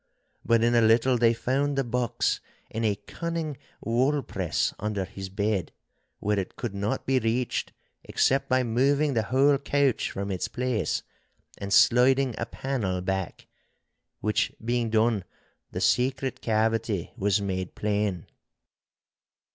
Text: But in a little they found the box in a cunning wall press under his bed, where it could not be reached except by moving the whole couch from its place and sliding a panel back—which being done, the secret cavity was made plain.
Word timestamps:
But 0.43 0.63
in 0.63 0.73
a 0.73 0.81
little 0.81 1.15
they 1.15 1.31
found 1.31 1.77
the 1.77 1.83
box 1.83 2.39
in 2.71 2.83
a 2.83 2.95
cunning 2.95 3.55
wall 3.81 4.23
press 4.23 4.73
under 4.79 5.05
his 5.05 5.29
bed, 5.29 5.71
where 6.17 6.39
it 6.39 6.55
could 6.55 6.73
not 6.73 7.05
be 7.05 7.19
reached 7.19 7.71
except 8.03 8.49
by 8.49 8.63
moving 8.63 9.13
the 9.13 9.21
whole 9.29 9.59
couch 9.59 10.09
from 10.09 10.31
its 10.31 10.47
place 10.47 11.03
and 11.59 11.71
sliding 11.71 12.33
a 12.39 12.47
panel 12.47 12.99
back—which 13.01 14.53
being 14.65 14.89
done, 14.89 15.23
the 15.69 15.79
secret 15.79 16.41
cavity 16.41 17.11
was 17.15 17.39
made 17.39 17.75
plain. 17.75 18.25